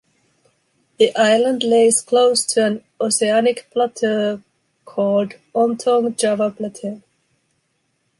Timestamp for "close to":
2.01-2.65